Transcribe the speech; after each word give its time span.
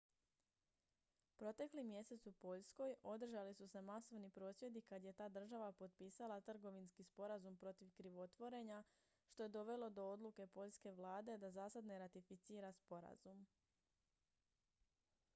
protekli 1.39 1.83
mjesec 1.83 2.23
u 2.25 2.31
poljskoj 2.31 2.95
održali 3.03 3.53
su 3.53 3.67
se 3.67 3.81
masovni 3.81 4.29
prosvjedi 4.29 4.81
kad 4.81 5.03
je 5.03 5.13
ta 5.13 5.29
država 5.29 5.71
potpisala 5.71 6.39
trgovinski 6.41 7.03
sporazum 7.03 7.57
protiv 7.57 7.91
krivotvorenja 7.97 8.83
što 9.27 9.43
je 9.43 9.49
dovelo 9.49 9.89
do 9.89 10.05
odluke 10.07 10.47
poljske 10.47 10.91
vlade 10.91 11.37
da 11.37 11.51
zasad 11.51 11.85
ne 11.85 11.99
ratificira 11.99 12.71
sporazum 12.73 13.47